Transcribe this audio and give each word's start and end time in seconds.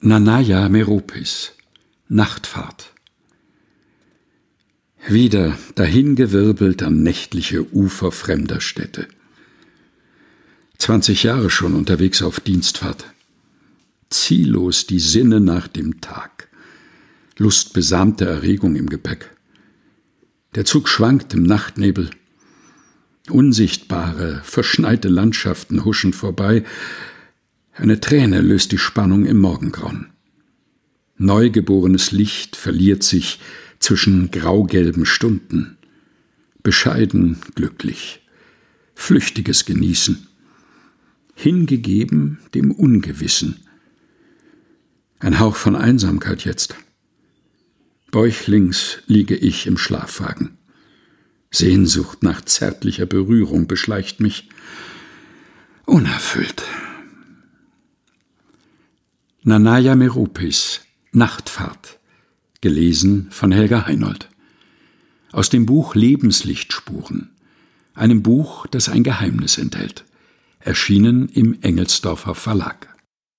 Nanaya 0.00 0.68
Meropis 0.68 1.52
Nachtfahrt 2.08 2.92
Wieder 5.08 5.56
dahingewirbelt 5.74 6.82
an 6.82 7.02
nächtliche 7.02 7.64
Ufer 7.74 8.12
fremder 8.12 8.60
Städte. 8.60 9.08
Zwanzig 10.76 11.22
Jahre 11.22 11.48
schon 11.48 11.74
unterwegs 11.74 12.20
auf 12.20 12.40
Dienstfahrt. 12.40 13.06
Ziellos 14.10 14.86
die 14.86 15.00
Sinne 15.00 15.40
nach 15.40 15.66
dem 15.66 16.02
Tag. 16.02 16.48
Lustbesamte 17.38 18.26
Erregung 18.26 18.76
im 18.76 18.90
Gepäck. 18.90 19.34
Der 20.56 20.66
Zug 20.66 20.90
schwankt 20.90 21.32
im 21.32 21.42
Nachtnebel. 21.42 22.10
Unsichtbare, 23.30 24.42
verschneite 24.44 25.08
Landschaften 25.08 25.86
huschen 25.86 26.12
vorbei, 26.12 26.64
eine 27.76 28.00
Träne 28.00 28.40
löst 28.40 28.72
die 28.72 28.78
Spannung 28.78 29.26
im 29.26 29.38
Morgengrauen. 29.38 30.06
Neugeborenes 31.18 32.10
Licht 32.10 32.56
verliert 32.56 33.02
sich 33.02 33.38
zwischen 33.78 34.30
graugelben 34.30 35.04
Stunden. 35.04 35.76
Bescheiden 36.62 37.38
glücklich. 37.54 38.22
Flüchtiges 38.94 39.66
Genießen. 39.66 40.26
Hingegeben 41.34 42.38
dem 42.54 42.70
Ungewissen. 42.70 43.60
Ein 45.18 45.38
Hauch 45.38 45.56
von 45.56 45.76
Einsamkeit 45.76 46.44
jetzt. 46.44 46.76
Bäuchlings 48.10 48.98
liege 49.06 49.36
ich 49.36 49.66
im 49.66 49.76
Schlafwagen. 49.76 50.56
Sehnsucht 51.50 52.22
nach 52.22 52.42
zärtlicher 52.42 53.06
Berührung 53.06 53.66
beschleicht 53.66 54.20
mich. 54.20 54.48
Unerfüllt. 55.84 56.64
Nanaya 59.48 59.94
Meropis 59.94 60.80
Nachtfahrt 61.12 62.00
gelesen 62.62 63.28
von 63.30 63.52
Helga 63.52 63.86
Heinold. 63.86 64.28
Aus 65.30 65.50
dem 65.50 65.66
Buch 65.66 65.94
Lebenslichtspuren 65.94 67.30
einem 67.94 68.24
Buch, 68.24 68.66
das 68.66 68.88
ein 68.88 69.04
Geheimnis 69.04 69.56
enthält 69.56 70.04
erschienen 70.58 71.28
im 71.28 71.62
Engelsdorfer 71.62 72.34
Verlag 72.34 72.95